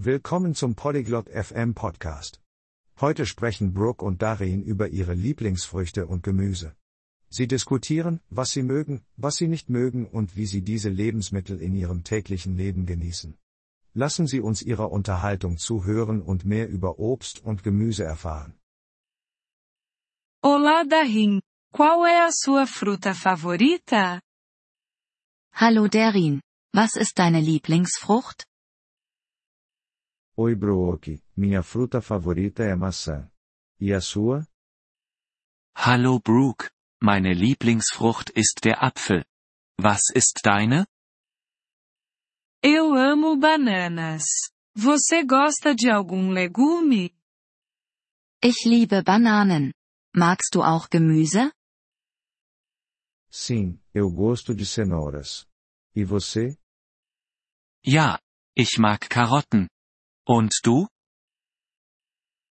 Willkommen 0.00 0.54
zum 0.54 0.76
Polyglot 0.76 1.28
FM 1.28 1.74
Podcast. 1.74 2.40
Heute 3.00 3.26
sprechen 3.26 3.74
Brooke 3.74 4.04
und 4.04 4.22
Darin 4.22 4.62
über 4.62 4.86
ihre 4.90 5.12
Lieblingsfrüchte 5.12 6.06
und 6.06 6.22
Gemüse. 6.22 6.76
Sie 7.28 7.48
diskutieren, 7.48 8.20
was 8.30 8.52
sie 8.52 8.62
mögen, 8.62 9.02
was 9.16 9.34
sie 9.38 9.48
nicht 9.48 9.70
mögen 9.70 10.06
und 10.06 10.36
wie 10.36 10.46
sie 10.46 10.62
diese 10.62 10.88
Lebensmittel 10.88 11.60
in 11.60 11.74
ihrem 11.74 12.04
täglichen 12.04 12.56
Leben 12.56 12.86
genießen. 12.86 13.36
Lassen 13.92 14.28
Sie 14.28 14.38
uns 14.38 14.62
Ihrer 14.62 14.92
Unterhaltung 14.92 15.58
zuhören 15.58 16.22
und 16.22 16.44
mehr 16.44 16.68
über 16.68 17.00
Obst 17.00 17.44
und 17.44 17.64
Gemüse 17.64 18.04
erfahren. 18.04 18.54
Olá 20.44 20.84
Darin, 20.88 21.40
qual 21.72 22.06
é 22.06 22.24
a 22.24 22.30
sua 22.30 22.66
fruta 22.68 23.14
favorita? 23.14 24.20
Hallo 25.52 25.88
Derin, 25.88 26.40
was 26.72 26.94
ist 26.94 27.18
deine 27.18 27.40
Lieblingsfrucht? 27.40 28.47
Oi 30.40 30.54
Brooke, 30.54 31.20
minha 31.36 31.64
fruta 31.64 32.00
favorita 32.00 32.62
é 32.62 32.72
maçã. 32.76 33.28
E 33.80 33.92
a 33.92 34.00
sua? 34.00 34.46
Hallo 35.74 36.20
Brooke, 36.20 36.70
meine 37.02 37.34
Lieblingsfrucht 37.34 38.30
ist 38.36 38.60
der 38.62 38.80
Apfel. 38.80 39.24
Was 39.80 40.00
ist 40.14 40.40
deine? 40.44 40.86
Eu 42.62 42.94
amo 42.94 43.36
bananas. 43.36 44.22
Você 44.76 45.24
gosta 45.24 45.74
de 45.74 45.90
algum 45.90 46.30
legume? 46.30 47.10
Ich 48.40 48.64
liebe 48.64 49.02
Bananen. 49.02 49.72
Magst 50.14 50.54
du 50.54 50.62
auch 50.62 50.86
Gemüse? 50.88 51.50
Sim, 53.28 53.80
eu 53.92 54.08
gosto 54.08 54.54
de 54.54 54.64
cenouras. 54.64 55.48
E 55.96 56.04
você? 56.04 56.56
Ja, 57.84 58.20
ich 58.56 58.78
mag 58.78 59.00
Karotten. 59.08 59.66
Und 60.28 60.50
du? 60.62 60.86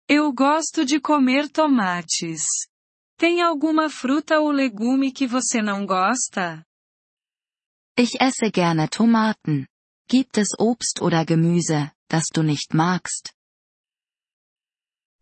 Eu 0.09 0.33
gosto 0.33 0.85
de 0.85 1.01
comer 1.01 1.49
tomates. 1.49 2.43
Tem 3.17 3.43
alguma 3.43 3.89
fruta 3.89 4.41
ou 4.41 4.51
legume 4.51 5.13
que 5.13 5.25
você 5.25 5.63
não 5.63 5.87
gosta? 5.87 6.65
Ich 7.97 8.21
esse 8.21 8.51
gerne 8.51 8.89
Tomaten. 8.89 9.69
Gibt 10.09 10.37
es 10.39 10.49
Obst 10.59 11.01
oder 11.01 11.25
Gemüse, 11.25 11.93
das 12.09 12.25
du 12.35 12.43
nicht 12.43 12.75
magst? 12.75 13.33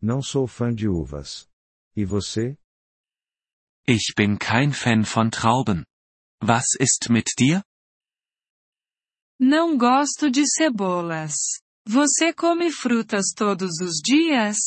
Não 0.01 0.23
sou 0.23 0.47
fã 0.47 0.75
de 0.75 0.89
uvas. 0.89 1.47
E 1.95 2.07
você? 2.07 2.57
Ich 3.87 4.15
bin 4.17 4.39
kein 4.39 4.73
Fan 4.73 5.05
von 5.05 5.31
Trauben. 5.31 5.85
Was 6.43 6.77
ist 6.81 7.11
mit 7.11 7.27
dir? 7.39 7.63
Não 9.39 9.77
gosto 9.77 10.31
de 10.31 10.47
cebolas. 10.47 11.35
Você 11.91 12.35
come 12.35 12.71
frutas 12.71 13.33
todos 13.35 13.81
os 13.81 14.03
dias? 14.05 14.59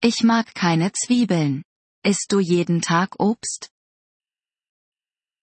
Ich 0.00 0.22
mag 0.22 0.52
keine 0.54 0.92
Zwiebeln. 0.92 1.64
Isst 2.06 2.30
du 2.30 2.40
jeden 2.40 2.80
Tag 2.80 3.16
Obst? 3.18 3.68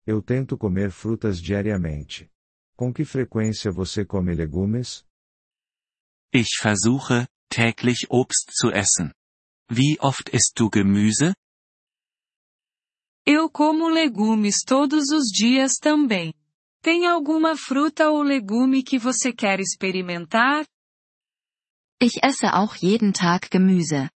Eu 0.06 0.22
tento 0.22 0.60
comer 0.60 0.92
frutas 0.92 1.42
diariamente. 1.42 2.30
Com 2.78 2.94
que 2.94 3.04
frequência 3.04 3.72
você 3.72 4.06
come 4.06 4.36
legumes? 4.36 5.04
Ich 6.32 6.60
versuche, 6.62 7.28
täglich 7.50 8.06
Obst 8.12 8.52
zu 8.52 8.70
essen. 8.70 9.12
Wie 9.72 9.98
oft 10.00 10.30
isst 10.36 10.54
du 10.56 10.70
Gemüse? 10.72 11.34
Eu 13.26 13.50
como 13.50 13.90
legumes 13.90 14.58
todos 14.64 15.10
os 15.10 15.32
dias 15.32 15.80
também. 15.82 16.32
Tem 16.82 17.06
alguma 17.06 17.56
fruta 17.56 18.10
ou 18.10 18.24
legume 18.24 18.84
que 18.84 18.98
você 18.98 19.32
quer 19.32 19.60
experimentar? 19.60 20.66
Ich 22.02 22.24
esse 22.24 22.48
auch 22.48 22.76
jeden 22.76 23.14
Tag 23.14 23.50
Gemüse. 23.52 24.10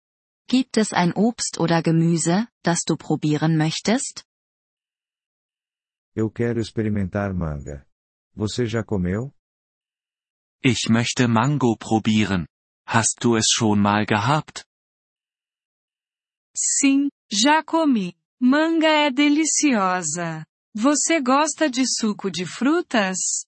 Gibt 0.48 0.76
es 0.76 0.92
ein 0.92 1.12
Obst 1.14 1.58
oder 1.58 1.82
Gemüse, 1.82 2.46
das 2.62 2.84
du 2.86 2.96
probieren 2.96 3.56
möchtest? 3.56 4.24
Eu 6.14 6.30
quero 6.30 6.60
experimentar 6.60 7.34
manga. 7.34 7.84
Você 8.36 8.66
já 8.66 8.84
comeu? 8.84 9.32
Ich 10.62 10.88
möchte 10.88 11.26
Mango 11.26 11.76
probieren. 11.76 12.46
Hast 12.86 13.24
du 13.24 13.34
es 13.34 13.50
schon 13.50 13.80
mal 13.80 14.06
gehabt? 14.06 14.64
Sim, 16.54 17.08
já 17.28 17.64
comi. 17.64 18.14
Manga 18.40 18.86
é 18.86 19.10
deliciosa. 19.10 20.44
Você 20.74 21.20
gosta 21.20 21.68
de 21.68 21.84
suco 21.86 22.30
de 22.30 22.46
frutas? 22.46 23.44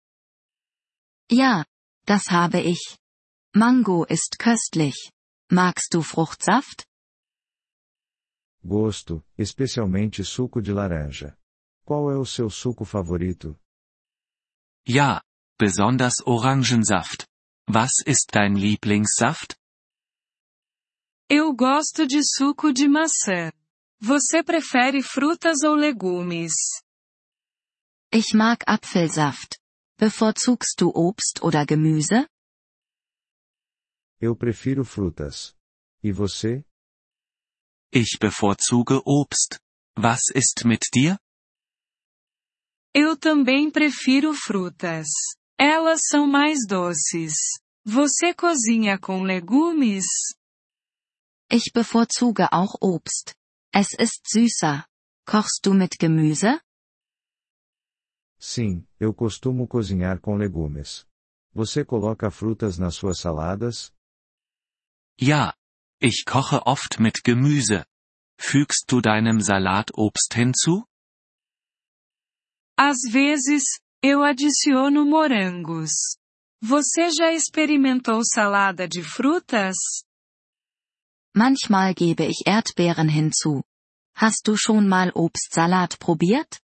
Ja, 1.33 1.65
das 2.05 2.27
habe 2.31 2.61
ich. 2.61 2.99
Mango 3.57 4.05
ist 4.11 4.37
köstlich. 4.39 5.11
Magst 5.51 5.95
du 5.95 6.03
Fruchtsaft? 6.03 6.85
Gosto, 8.63 9.25
especialmente 9.39 10.23
suco 10.23 10.61
de 10.61 10.73
laranja. 10.73 11.35
Qual 11.87 12.11
é 12.11 12.17
o 12.19 12.27
seu 12.27 12.51
suco 12.51 12.85
favorito? 12.85 13.59
Ja, 14.87 15.23
besonders 15.59 16.17
Orangensaft. 16.27 17.27
Was 17.71 17.93
ist 18.07 18.33
dein 18.33 18.55
Lieblingssaft? 18.55 19.57
Eu 21.31 21.55
gosto 21.55 22.07
de 22.07 22.21
suco 22.23 22.71
de 22.71 22.87
maçã. 22.87 23.51
Você 23.99 24.43
prefere 24.43 25.03
frutas 25.03 25.63
ou 25.63 25.75
legumes? 25.75 26.53
Ich 28.17 28.33
mag 28.33 28.63
Apfelsaft. 28.69 29.59
Bevorzugst 29.99 30.81
du 30.81 30.93
Obst 30.95 31.43
oder 31.43 31.67
Gemüse? 31.67 32.29
Eu 34.21 34.37
prefiro 34.37 34.85
frutas. 34.85 35.57
E 36.01 36.13
você? 36.13 36.65
Ich 37.93 38.19
bevorzuge 38.21 39.03
Obst. 39.05 39.59
Was 39.97 40.29
ist 40.33 40.65
mit 40.65 40.85
dir? 40.95 41.19
Eu 42.95 43.17
também 43.17 43.69
prefiro 43.69 44.33
frutas. 44.33 45.09
Elas 45.59 46.03
são 46.09 46.25
mais 46.29 46.61
doces. 46.69 47.35
Você 47.85 48.33
cozinha 48.33 48.97
com 48.97 49.25
legumes? 49.25 50.07
Ich 51.51 51.73
bevorzuge 51.75 52.47
auch 52.53 52.77
Obst. 52.81 53.35
Es 53.75 53.89
ist 53.99 54.23
süßer. 54.31 54.87
Kochst 55.27 55.67
du 55.67 55.75
mit 55.75 55.99
Gemüse? 55.99 56.61
Sim, 58.47 58.87
eu 59.01 59.15
costumo 59.15 59.67
cozinhar 59.67 60.21
com 60.21 60.37
legumes. 60.37 61.07
Você 61.55 61.83
coloca 61.83 62.31
frutas 62.31 62.77
nas 62.77 62.95
suas 62.95 63.19
saladas? 63.19 63.91
Ja, 65.19 65.55
ich 65.99 66.27
koche 66.27 66.61
oft 66.67 67.01
mit 67.01 67.23
Gemüse. 67.25 67.87
Fügst 68.39 68.85
du 68.87 69.01
deinem 69.01 69.41
Salat 69.41 69.91
Obst 69.95 70.35
hinzu? 70.35 70.85
Às 72.77 72.99
vezes, 73.11 73.81
eu 74.03 74.23
adiciono 74.23 75.07
morangos. 75.07 76.19
Você 76.61 77.11
já 77.13 77.33
experimentou 77.33 78.21
salada 78.27 78.87
de 78.87 79.03
frutas? 79.03 79.77
Manchmal 81.35 81.95
gebe 81.95 82.27
ich 82.27 82.43
Erdbeeren 82.47 83.09
hinzu. 83.09 83.65
Hast 84.15 84.47
du 84.47 84.55
schon 84.59 84.87
mal 84.87 85.11
Obstsalat 85.15 85.99
probiert? 85.99 86.61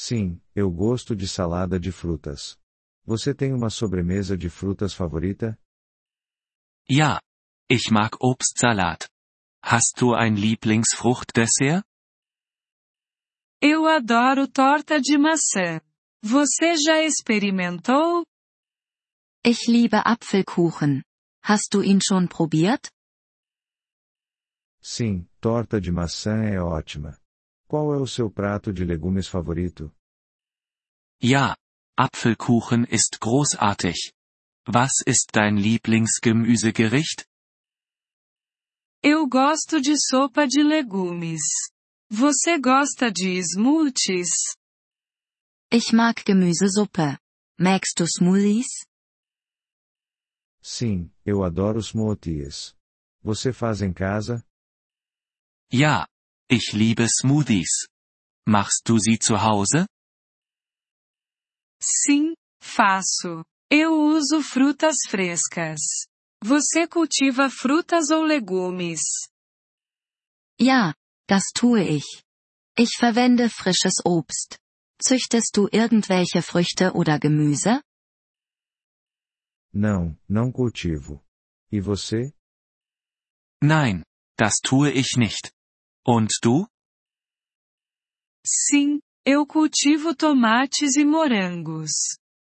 Sim, 0.00 0.40
eu 0.54 0.70
gosto 0.70 1.16
de 1.16 1.26
salada 1.26 1.78
de 1.78 1.90
frutas. 1.90 2.56
Você 3.04 3.34
tem 3.34 3.52
uma 3.52 3.68
sobremesa 3.68 4.36
de 4.38 4.48
frutas 4.48 4.94
favorita? 4.94 5.58
Ja, 6.88 7.20
ich 7.68 7.90
mag 7.90 8.16
Obstsalat. 8.20 9.08
Hast 9.60 10.00
du 10.00 10.14
ein 10.14 10.36
Lieblingsfruchtdessert? 10.36 11.82
Eu 13.60 13.88
adoro 13.88 14.46
torta 14.46 15.00
de 15.00 15.18
maçã. 15.18 15.80
Você 16.22 16.76
já 16.76 17.02
experimentou? 17.02 18.24
Ich 19.44 19.68
liebe 19.68 19.96
Apfelkuchen. 20.04 21.02
Hast 21.42 21.70
du 21.72 21.82
ihn 21.82 21.98
schon 22.00 22.28
probiert? 22.28 22.88
Sim, 24.80 25.28
torta 25.40 25.80
de 25.80 25.90
maçã 25.90 26.44
é 26.44 26.60
ótima. 26.62 27.18
Qual 27.66 27.92
é 27.92 27.98
o 27.98 28.06
seu 28.06 28.30
prato 28.30 28.72
de 28.72 28.82
legumes 28.82 29.28
favorito? 29.28 29.92
Ja, 31.20 31.56
Apfelkuchen 31.96 32.84
ist 32.84 33.20
großartig. 33.20 34.12
Was 34.66 35.02
ist 35.04 35.30
dein 35.32 35.56
Lieblingsgemüsegericht? 35.56 37.26
Eu 39.02 39.26
gosto 39.28 39.80
de 39.80 39.96
sopa 39.96 40.46
de 40.46 40.62
legumes. 40.62 41.42
Você 42.10 42.58
gosta 42.60 43.10
de 43.10 43.42
smoothies? 43.42 44.30
Ich 45.72 45.92
mag 45.92 46.24
Gemüsesuppe. 46.24 47.18
Magst 47.58 47.98
du 47.98 48.06
Smoothies? 48.06 48.86
Sim, 50.62 51.10
eu 51.24 51.42
adoro 51.42 51.82
smoothies. 51.82 52.76
Você 53.22 53.52
faz 53.52 53.82
em 53.82 53.92
casa? 53.92 54.44
Ja, 55.72 56.06
ich 56.48 56.72
liebe 56.72 57.06
Smoothies. 57.08 57.88
Machst 58.46 58.82
du 58.88 58.98
sie 58.98 59.18
zu 59.18 59.42
Hause? 59.42 59.86
Sim, 61.80 62.34
faço. 62.62 63.44
Eu 63.70 63.92
uso 63.92 64.42
frutas 64.42 64.96
frescas. 65.08 65.80
Você 66.42 66.86
cultiva 66.86 67.50
frutas 67.50 68.10
ou 68.10 68.22
legumes? 68.22 69.00
Ja, 70.60 70.94
das 71.28 71.44
tue 71.54 71.82
ich. 71.98 72.22
Ich 72.78 72.96
verwende 72.98 73.48
frisches 73.48 73.94
Obst. 74.04 74.58
Züchtest 75.00 75.56
du 75.56 75.68
irgendwelche 75.72 76.42
Früchte 76.42 76.92
oder 76.94 77.18
Gemüse? 77.20 77.82
Não, 79.72 80.18
não 80.28 80.50
cultivo. 80.50 81.22
E 81.70 81.80
você? 81.80 82.32
Nein, 83.62 84.02
das 84.36 84.60
tue 84.62 84.90
ich 84.90 85.16
nicht. 85.16 85.52
Und 86.06 86.30
du? 86.42 86.66
Sim, 88.44 89.00
eu 89.30 89.46
cultivo 89.46 90.14
tomates 90.14 90.96
e 90.96 91.04
morangos. 91.04 91.90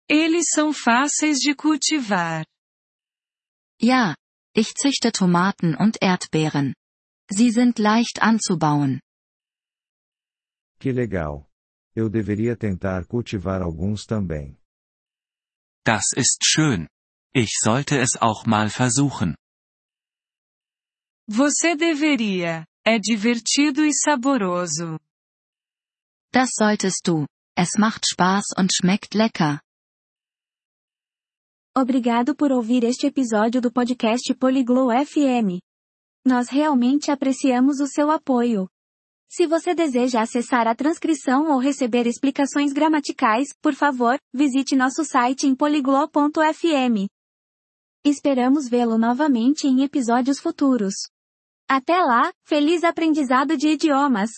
Eles 0.07 0.45
são 0.55 0.71
fáceis 0.71 1.37
de 1.39 1.53
cultivar. 1.53 2.45
Ja, 3.81 4.15
ich 4.55 4.73
züchte 4.73 5.11
Tomaten 5.11 5.75
und 5.75 5.97
Erdbeeren. 6.01 6.73
Sie 7.29 7.51
sind 7.51 7.79
leicht 7.79 8.21
anzubauen. 8.21 9.01
Que 10.79 10.93
legal. 10.93 11.45
Eu 11.93 12.09
deveria 12.09 12.55
tentar 12.55 13.05
cultivar 13.05 13.61
alguns 13.61 14.05
também. 14.05 14.57
Das 15.85 16.13
ist 16.15 16.45
schön. 16.45 16.87
Ich 17.35 17.59
sollte 17.61 17.97
es 17.97 18.15
auch 18.21 18.45
mal 18.45 18.69
versuchen. 18.69 19.35
Você 21.27 21.75
deveria. 21.75 22.63
É 22.85 22.97
divertido 22.97 23.85
e 23.85 23.93
saboroso. 23.93 24.97
Das 26.31 26.51
solltest 26.53 27.07
du. 27.07 27.25
Es 27.55 27.77
macht 27.79 28.05
Spaß 28.05 28.53
und 28.55 28.71
schmeckt 28.71 29.15
lecker. 29.15 29.61
Obrigado 31.75 32.35
por 32.35 32.51
ouvir 32.51 32.83
este 32.83 33.07
episódio 33.07 33.59
do 33.59 33.71
podcast 33.71 34.33
Poliglow 34.35 34.89
FM. 34.91 35.59
Nós 36.23 36.49
realmente 36.49 37.09
apreciamos 37.09 37.79
o 37.79 37.87
seu 37.87 38.11
apoio. 38.11 38.69
Se 39.27 39.47
você 39.47 39.73
deseja 39.73 40.21
acessar 40.21 40.67
a 40.67 40.75
transcrição 40.75 41.51
ou 41.51 41.57
receber 41.57 42.05
explicações 42.05 42.73
gramaticais, 42.73 43.47
por 43.59 43.73
favor, 43.73 44.19
visite 44.31 44.75
nosso 44.75 45.03
site 45.03 45.47
em 45.47 45.55
poliglo.fm. 45.55 47.07
Esperamos 48.05 48.69
vê-lo 48.69 48.97
novamente 48.99 49.67
em 49.67 49.81
episódios 49.83 50.39
futuros. 50.39 50.93
Até 51.67 52.03
lá, 52.03 52.31
feliz 52.45 52.83
aprendizado 52.83 53.57
de 53.57 53.69
idiomas! 53.69 54.29